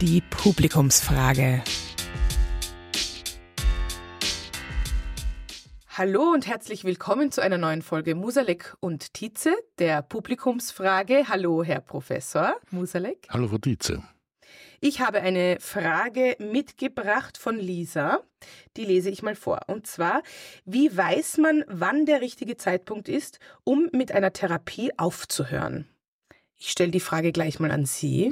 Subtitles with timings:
[0.00, 1.64] Die Publikumsfrage.
[5.88, 11.24] Hallo und herzlich willkommen zu einer neuen Folge Musalek und Tietze, der Publikumsfrage.
[11.28, 13.26] Hallo, Herr Professor Musalek.
[13.30, 14.04] Hallo, Frau Tietze.
[14.80, 18.20] Ich habe eine Frage mitgebracht von Lisa.
[18.76, 19.62] Die lese ich mal vor.
[19.66, 20.22] Und zwar,
[20.64, 25.88] wie weiß man, wann der richtige Zeitpunkt ist, um mit einer Therapie aufzuhören?
[26.54, 28.30] Ich stelle die Frage gleich mal an Sie.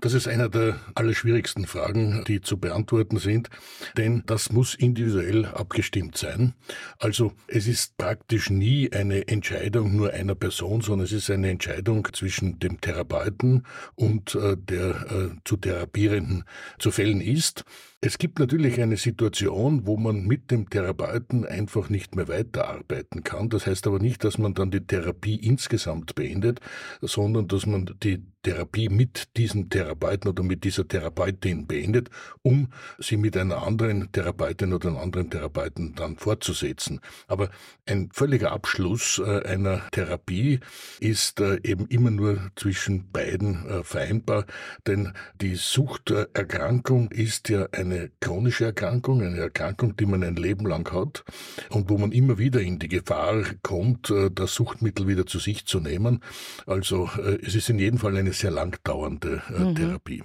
[0.00, 3.50] Das ist einer der allerschwierigsten Fragen, die zu beantworten sind,
[3.98, 6.54] denn das muss individuell abgestimmt sein.
[6.98, 12.08] Also es ist praktisch nie eine Entscheidung nur einer Person, sondern es ist eine Entscheidung
[12.12, 16.44] zwischen dem Therapeuten und äh, der äh, zu Therapierenden
[16.78, 17.64] zu fällen ist.
[18.02, 23.50] Es gibt natürlich eine Situation, wo man mit dem Therapeuten einfach nicht mehr weiterarbeiten kann.
[23.50, 26.60] Das heißt aber nicht, dass man dann die Therapie insgesamt beendet,
[27.02, 32.08] sondern dass man die Therapie mit diesem Therapeuten oder mit dieser Therapeutin beendet,
[32.40, 37.00] um sie mit einer anderen Therapeutin oder einem anderen Therapeuten dann fortzusetzen.
[37.28, 37.50] Aber
[37.84, 40.60] ein völliger Abschluss äh, einer Therapie
[41.00, 44.46] ist äh, eben immer nur zwischen beiden äh, vereinbar,
[44.86, 50.66] denn die Suchterkrankung ist ja ein eine chronische Erkrankung, eine Erkrankung, die man ein Leben
[50.66, 51.24] lang hat
[51.70, 55.66] und wo man immer wieder in die Gefahr kommt, äh, das Suchtmittel wieder zu sich
[55.66, 56.22] zu nehmen.
[56.66, 59.74] Also äh, es ist in jedem Fall eine sehr lang dauernde äh, mhm.
[59.74, 60.22] Therapie.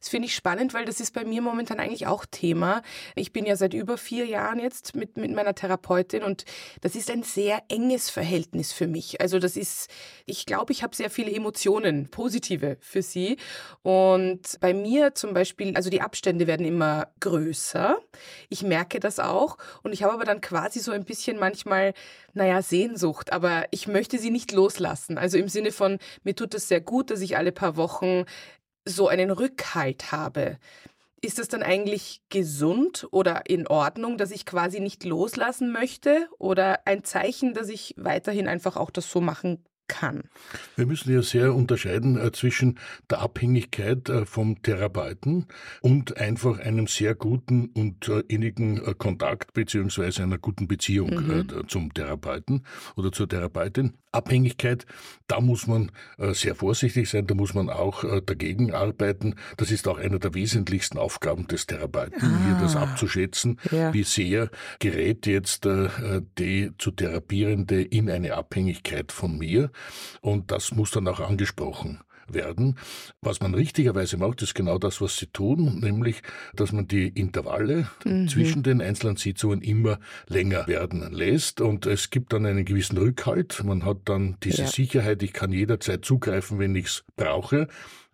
[0.00, 2.82] Das finde ich spannend, weil das ist bei mir momentan eigentlich auch Thema.
[3.14, 6.44] Ich bin ja seit über vier Jahren jetzt mit, mit meiner Therapeutin und
[6.80, 9.20] das ist ein sehr enges Verhältnis für mich.
[9.20, 9.90] Also das ist,
[10.26, 13.36] ich glaube, ich habe sehr viele Emotionen, positive für sie.
[13.82, 17.98] Und bei mir zum Beispiel, also die Abstände werden immer größer.
[18.48, 19.58] Ich merke das auch.
[19.82, 21.94] Und ich habe aber dann quasi so ein bisschen manchmal,
[22.34, 23.32] naja, Sehnsucht.
[23.32, 25.18] Aber ich möchte sie nicht loslassen.
[25.18, 28.24] Also im Sinne von, mir tut es sehr gut, dass ich alle paar Wochen
[28.84, 30.58] so einen Rückhalt habe.
[31.20, 36.28] Ist das dann eigentlich gesund oder in Ordnung, dass ich quasi nicht loslassen möchte?
[36.38, 40.24] Oder ein Zeichen, dass ich weiterhin einfach auch das so machen kann.
[40.76, 42.78] Wir müssen ja sehr unterscheiden äh, zwischen
[43.10, 45.46] der Abhängigkeit äh, vom Therapeuten
[45.80, 51.68] und einfach einem sehr guten und äh, innigen Kontakt beziehungsweise einer guten Beziehung mhm.
[51.68, 52.64] Zum Therapeuten
[52.96, 53.94] oder zur Therapeutin.
[54.10, 54.86] Abhängigkeit,
[55.26, 59.34] da muss man sehr vorsichtig sein, da muss man auch dagegen arbeiten.
[59.56, 62.44] Das ist auch einer der wesentlichsten Aufgaben des Therapeuten, ah.
[62.46, 63.92] hier das abzuschätzen, ja.
[63.92, 65.68] wie sehr gerät jetzt
[66.38, 69.70] die zu Therapierende in eine Abhängigkeit von mir
[70.20, 72.00] und das muss dann auch angesprochen
[72.32, 72.76] werden.
[73.20, 76.22] Was man richtigerweise macht, ist genau das, was sie tun, nämlich,
[76.54, 78.28] dass man die Intervalle mhm.
[78.28, 83.62] zwischen den einzelnen Sitzungen immer länger werden lässt und es gibt dann einen gewissen Rückhalt.
[83.64, 84.68] Man hat dann diese ja.
[84.68, 87.68] Sicherheit, ich kann jederzeit zugreifen, wenn ich es brauche.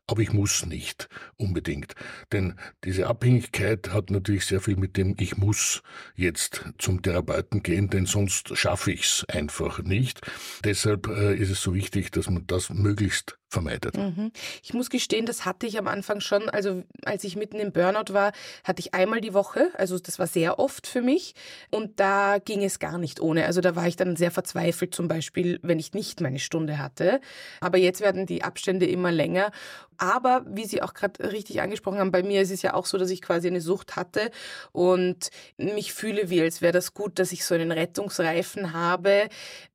[0.07, 1.95] Aber ich muss nicht unbedingt.
[2.33, 2.55] Denn
[2.85, 5.83] diese Abhängigkeit hat natürlich sehr viel mit dem Ich muss
[6.15, 10.21] jetzt zum Therapeuten gehen, denn sonst schaffe ich es einfach nicht.
[10.63, 13.97] Deshalb äh, ist es so wichtig, dass man das möglichst vermeidet.
[13.97, 14.31] Mhm.
[14.63, 16.51] Ich muss gestehen, das hatte ich am Anfang schon.
[16.51, 18.33] Also als ich mitten im Burnout war,
[18.65, 19.71] hatte ich einmal die Woche.
[19.75, 21.35] Also das war sehr oft für mich.
[21.71, 23.47] Und da ging es gar nicht ohne.
[23.47, 27.21] Also da war ich dann sehr verzweifelt, zum Beispiel, wenn ich nicht meine Stunde hatte.
[27.61, 29.51] Aber jetzt werden die Abstände immer länger.
[29.97, 32.99] Aber wie Sie auch gerade richtig angesprochen haben, bei mir ist es ja auch so,
[32.99, 34.31] dass ich quasi eine Sucht hatte
[34.73, 39.29] und mich fühle wie, als wäre das gut, dass ich so einen Rettungsreifen habe,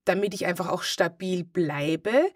[0.03, 2.31] damit ich einfach auch stabil bleibe.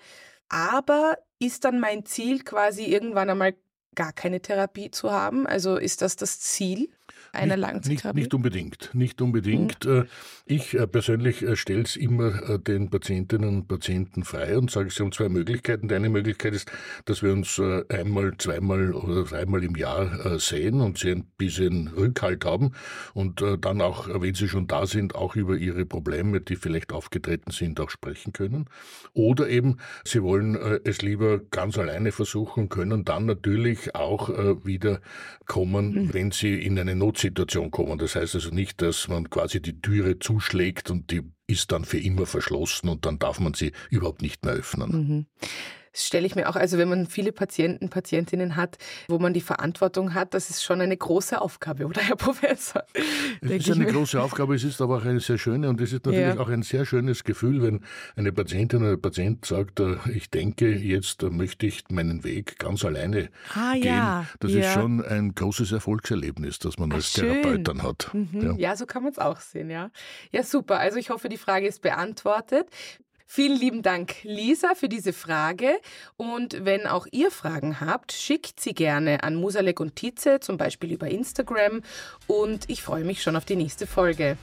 [0.53, 3.55] Aber ist dann mein Ziel quasi irgendwann einmal
[3.95, 5.47] gar keine Therapie zu haben?
[5.47, 6.91] Also ist das das Ziel?
[7.33, 8.19] Einer Langzeittherapie?
[8.19, 9.85] Nicht, nicht, unbedingt, nicht unbedingt.
[9.85, 10.05] Mhm.
[10.45, 15.03] Ich äh, persönlich äh, stelle es immer den Patientinnen und Patienten frei und sage, sie
[15.03, 15.87] haben zwei Möglichkeiten.
[15.87, 16.71] Die eine Möglichkeit ist,
[17.05, 22.45] dass wir uns einmal, zweimal oder dreimal im Jahr sehen und sie ein bisschen Rückhalt
[22.45, 22.71] haben
[23.13, 27.51] und dann auch, wenn sie schon da sind, auch über ihre Probleme, die vielleicht aufgetreten
[27.51, 28.65] sind, auch sprechen können.
[29.13, 34.29] Oder eben, sie wollen es lieber ganz alleine versuchen, können dann natürlich auch
[34.65, 35.01] wieder
[35.45, 36.13] kommen, mhm.
[36.13, 37.97] wenn sie in eine Notsituation kommen.
[37.97, 41.99] Das heißt also nicht, dass man quasi die Türe zuschlägt und die ist dann für
[41.99, 44.91] immer verschlossen und dann darf man sie überhaupt nicht mehr öffnen.
[44.91, 45.25] Mhm.
[45.93, 49.41] Das stelle ich mir auch, also wenn man viele Patienten, Patientinnen hat, wo man die
[49.41, 52.83] Verantwortung hat, das ist schon eine große Aufgabe, oder Herr Professor?
[53.41, 56.05] Es ist eine große Aufgabe, es ist aber auch eine sehr schöne und es ist
[56.05, 56.39] natürlich ja.
[56.39, 57.81] auch ein sehr schönes Gefühl, wenn
[58.15, 62.83] eine Patientin oder ein Patient sagt, äh, ich denke, jetzt möchte ich meinen Weg ganz
[62.83, 63.83] alleine ah, gehen.
[63.83, 64.25] Ja.
[64.39, 64.61] Das ja.
[64.61, 67.41] ist schon ein großes Erfolgserlebnis, das man als schön.
[67.41, 68.09] Therapeut dann hat.
[68.13, 68.55] Mhm.
[68.57, 68.75] Ja.
[68.75, 69.91] so kann man es auch sehen, ja.
[70.31, 70.79] Ja, super.
[70.79, 72.67] Also ich hoffe, die Frage ist beantwortet.
[73.35, 75.79] Vielen lieben Dank, Lisa, für diese Frage.
[76.17, 80.91] Und wenn auch ihr Fragen habt, schickt sie gerne an Musalek und Tietze, zum Beispiel
[80.91, 81.81] über Instagram.
[82.27, 84.37] Und ich freue mich schon auf die nächste Folge.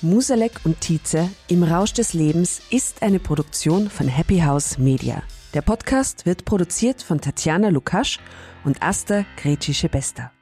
[0.00, 5.22] Musalek und Tietze im Rausch des Lebens ist eine Produktion von Happy House Media.
[5.54, 8.18] Der Podcast wird produziert von Tatjana Lukasch
[8.64, 10.33] und Asta Gretschi-Bester.